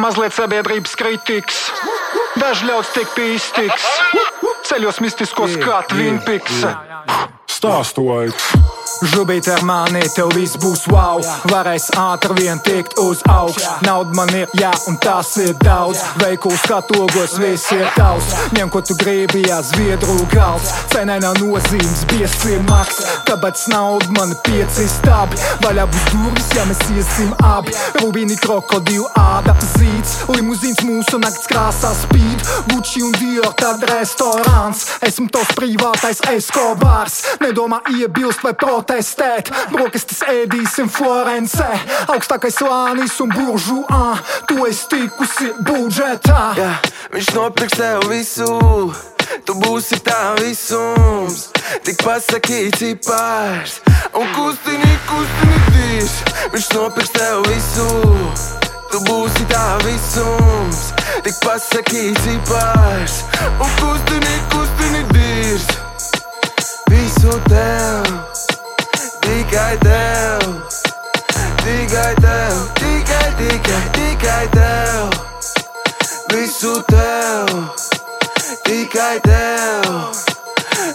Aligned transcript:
mazliet 0.00 0.34
sabiedrības 0.36 0.94
kritikas. 0.98 1.64
Daži 2.40 2.68
ļauts 2.70 2.92
tiek 2.96 3.10
pīstīgs, 3.16 3.88
ceļos 4.70 5.02
mistiskos 5.04 5.58
kā 5.60 5.82
twinpiks. 5.92 6.64
Stāstojiet! 7.60 8.71
Žubīt 9.02 9.48
ar 9.50 9.64
mani, 9.66 10.00
tev 10.14 10.28
viss 10.36 10.54
būs 10.62 10.84
wow. 10.92 11.18
Varēs 11.50 11.88
ātri 11.98 12.36
vien 12.38 12.60
tikt 12.62 12.94
uz 13.02 13.18
augšu. 13.26 13.64
Nauda 13.82 14.14
man 14.14 14.30
ir, 14.38 14.50
jā, 14.54 14.70
un 14.86 14.98
tas 15.02 15.32
ir 15.42 15.56
daudz. 15.58 15.98
Veikals 16.20 16.62
kā 16.70 16.78
togos, 16.86 17.34
viss 17.42 17.72
ir 17.74 17.82
tavs. 17.96 18.28
Ņem, 18.54 18.70
ko 18.70 18.82
tu 18.86 18.94
gribi, 19.00 19.42
jā, 19.48 19.58
zviedru 19.66 20.14
gals. 20.30 20.70
Cenai 20.92 21.18
nav 21.24 21.40
nozīmes, 21.42 22.04
biesi 22.12 22.54
ir 22.54 22.62
maks. 22.68 23.00
Tāpēc 23.26 23.64
nauda 23.72 24.06
man 24.14 24.36
pieci 24.46 24.86
stābi. 24.86 25.40
Vaļā 25.64 25.88
būs 25.90 26.06
durvis, 26.12 26.52
ja 26.54 26.68
mēs 26.70 26.84
iesim 26.94 27.34
abi. 27.42 27.74
Rubīni 27.98 28.38
krokodilu 28.38 29.10
āda 29.18 29.56
zīts. 29.72 30.14
Limuzīns 30.30 30.84
mūsu 30.86 31.18
nakts 31.18 31.50
krāsā 31.50 31.90
spīd. 32.04 32.46
Gucci 32.70 33.02
un 33.02 33.18
Dior, 33.18 33.50
tad 33.58 33.82
restorāns. 33.90 34.86
Esmu 35.02 35.26
tos 35.34 35.50
privātais 35.58 36.22
Escobars. 36.30 37.18
Nedomā 37.42 37.82
iebilst 37.98 38.46
vai 38.46 38.54
protestēt 38.54 38.91
testēt. 38.92 39.50
Brokastis 39.72 40.20
ēdīsim 40.28 40.90
Florencē, 40.92 41.70
augstākais 42.12 42.58
slānis 42.60 43.16
un 43.24 43.32
buržuā. 43.32 44.02
Tu 44.50 44.58
esi 44.68 44.88
tikusi 44.92 45.52
budžetā. 45.64 46.52
Jā, 46.58 46.74
viņš 47.14 47.32
nopirks 47.38 47.80
tev 47.80 48.06
visu. 48.12 48.52
Tu 49.46 49.54
būsi 49.56 49.96
tā 50.04 50.34
visums, 50.36 51.46
tik 51.86 52.02
pasakīts 52.04 52.82
cipars. 52.82 53.78
Un 54.18 54.28
kustini, 54.36 54.90
kustini 55.08 55.60
dīrs, 55.72 56.16
viņš 56.52 56.68
nopirks 56.76 57.14
tev 57.16 57.40
visu. 57.48 57.86
Tu 58.92 59.00
būsi 59.06 59.46
tā 59.48 59.64
visums, 59.86 60.82
tik 61.24 61.38
pasakīts 61.46 62.26
cipars. 62.26 63.22
Un 63.56 63.72
kustini, 63.80 64.36
kustini 64.52 65.06
dīrs, 65.14 65.72
visu 66.92 67.40
tev 67.48 68.31
tikai 78.92 79.20
tev, 79.20 80.12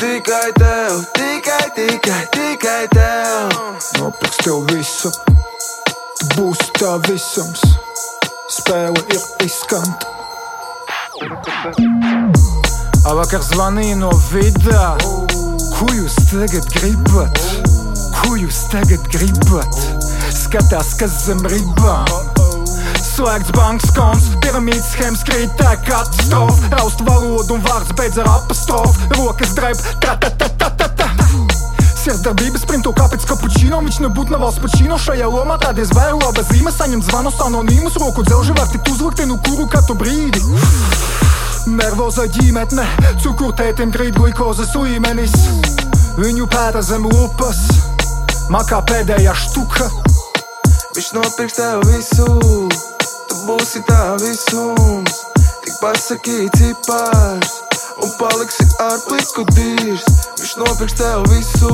tikai 0.00 0.52
tev, 0.52 1.04
tikai, 1.12 1.70
tikai, 1.74 2.26
tikai 2.30 2.88
tev. 2.92 3.48
Nopirks 3.96 4.36
tev 4.44 4.66
visu, 4.68 5.08
tu 6.20 6.28
būsi 6.34 6.68
tā 6.76 6.90
visums, 7.08 7.62
spēle 8.52 9.00
ir 9.08 9.24
izskanta. 9.46 10.12
Vakar 13.08 13.40
zvanīja 13.42 13.96
no 14.02 14.12
vidā, 14.28 14.90
ko 15.78 15.88
jūs 15.96 16.18
tagad 16.28 16.68
gribat? 16.76 17.40
Ko 18.20 18.36
jūs 18.36 18.66
tagad 18.68 19.08
gribat? 19.14 19.80
Skatās, 20.28 20.92
kas 21.00 21.22
zem 21.24 21.40
ribām. 21.48 22.37
Slēgts 23.18 23.50
bankas 23.50 23.90
konts, 23.96 24.26
piramīdas 24.38 24.92
schēmas 24.92 25.24
krīt, 25.26 25.50
tā 25.58 25.72
katastrofa. 25.82 26.68
Raust 26.76 27.00
valodu 27.02 27.56
un 27.56 27.64
vārds 27.64 27.90
beidz 27.98 28.20
ar 28.22 28.28
apostrofu. 28.30 29.08
Rokas 29.16 29.56
drēb, 29.56 29.80
ta 29.98 30.12
ta 30.22 30.28
ta 30.38 30.46
ta 30.54 30.68
ta 30.78 30.86
ta. 31.00 31.08
Sirdsdarbības 31.98 32.62
sprintu, 32.62 32.92
kāpēc 32.94 33.24
kapučīno 33.26 33.80
viņš 33.82 33.98
nebūtu 34.04 34.30
nav 34.30 34.44
valsts 34.44 34.62
pačīno 34.62 35.00
šajā 35.02 35.26
lomā. 35.32 35.56
Tādies 35.58 35.90
vēro 35.98 36.20
laba 36.22 36.44
zīme, 36.46 36.70
saņem 36.70 37.02
zvanus 37.08 37.40
anonīmus, 37.42 37.98
roku 37.98 38.22
dzelži 38.22 38.54
var 38.54 38.70
tikt 38.70 38.92
uzlikt 38.92 39.24
no 39.26 39.40
kuru 39.48 39.66
katru 39.72 39.98
brīdi. 39.98 40.38
Nervoza 41.74 42.28
ģimene, 42.38 42.86
cukurtētim 43.24 43.90
krīt 43.98 44.14
glukozes 44.14 44.76
līmenis. 44.78 45.34
Viņu 46.22 46.46
pēta 46.54 46.86
zem 46.86 47.10
lupas, 47.10 47.66
makā 48.54 48.78
pēdējā 48.86 49.34
štuka. 49.42 49.90
Viņš 50.94 51.10
nopirks 51.18 51.58
tev 51.58 51.82
visu, 51.90 52.30
būsi 53.48 53.80
tā 53.88 54.02
visums. 54.20 55.22
Tik 55.64 55.76
pasakīts 55.80 56.60
cipars, 56.60 57.52
un 58.04 58.10
paliksi 58.20 58.66
ar 58.84 58.98
pliku 59.06 59.44
dīrs. 59.54 60.04
Viņš 60.36 60.52
nopirks 60.60 60.96
tev 60.98 61.24
visu, 61.32 61.72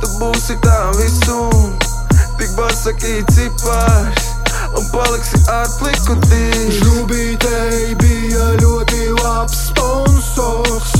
tu 0.00 0.10
būsi 0.16 0.56
tā 0.64 0.78
visums. 0.96 1.92
Tik 2.40 2.54
pasakīts 2.56 3.36
cipars, 3.36 4.30
un 4.72 4.88
paliksi 4.94 5.42
ar 5.52 5.68
pliku 5.76 6.16
dīrs. 6.24 6.80
Žubītei 6.80 7.98
bija 8.00 8.48
ļoti 8.62 9.10
labs 9.20 9.66
sponsors. 9.66 10.96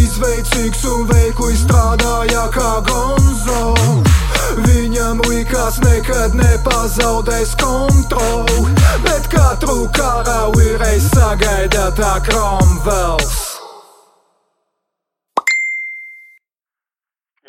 Izveicīgs 0.00 0.86
un 0.94 1.04
veikli 1.12 1.60
strādāja 1.60 2.48
kā 2.56 2.72
gonzo. 2.88 4.09
Viņam 4.58 5.20
likās, 5.28 5.78
nekad 5.84 6.34
nepazaudēs 6.34 7.54
kontroli, 7.60 8.64
bet 9.04 9.28
katru 9.30 9.84
karali 9.94 10.74
reiz 10.80 11.06
sagaida 11.12 11.90
tā 11.94 12.16
Cromwells. 12.26 13.38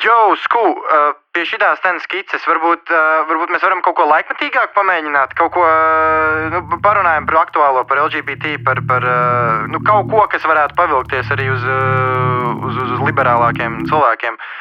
Jo, 0.01 0.33
sku, 0.41 0.61
uh, 0.77 1.11
pie 1.33 1.43
šīs 1.45 1.61
scenas 1.81 2.05
skices 2.05 2.45
varbūt, 2.49 2.89
uh, 2.89 3.25
varbūt 3.29 3.53
mēs 3.53 3.65
varam 3.65 3.83
kaut 3.85 3.97
ko 3.97 4.07
laikmatīgāku 4.09 4.73
pamēģināt. 4.77 5.35
Kaut 5.37 5.53
ko 5.57 5.65
uh, 5.65 6.47
nu, 6.53 6.63
parunājam 6.85 7.27
par 7.29 7.41
aktuālo, 7.43 7.83
par 7.89 8.01
LGBT, 8.07 8.57
par, 8.65 8.81
par 8.89 9.05
uh, 9.05 9.67
nu, 9.69 9.81
kaut 9.85 10.09
ko, 10.09 10.25
kas 10.29 10.45
varētu 10.45 10.77
pavilkties 10.77 11.29
arī 11.33 11.51
uz, 11.53 11.65
uh, 11.65 12.49
uz, 12.65 12.81
uz, 12.81 12.97
uz 12.97 13.05
liberālākiem 13.09 13.83
cilvēkiem. 13.89 14.41
Nu, 14.41 14.60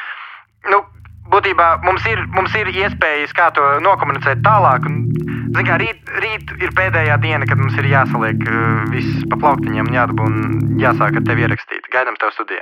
būtībā 1.41 1.81
mums 1.81 2.05
ir, 2.05 2.21
mums 2.35 2.53
ir 2.53 2.69
iespējas, 2.69 3.33
kā 3.33 3.49
to 3.55 3.63
nokomunicēt 3.81 4.43
tālāk. 4.45 4.85
Un, 4.85 5.09
zin, 5.55 5.65
kā, 5.65 5.79
rīt, 5.81 6.11
rīt 6.21 6.53
ir 6.61 6.73
pēdējā 6.77 7.17
diena, 7.23 7.47
kad 7.49 7.57
mums 7.57 7.77
ir 7.81 7.89
jāsaliek 7.89 8.45
uh, 8.45 8.85
viss 8.93 9.25
pa 9.31 9.39
plauktiņiem 9.41 9.89
un 9.89 9.97
jādabū 9.97 10.27
un 10.29 10.77
jāsāk 10.81 11.17
ar 11.17 11.25
tevi 11.25 11.47
ierakstīt. 11.47 11.89
Gaidām 11.93 12.19
tev 12.21 12.29
studijā. 12.35 12.59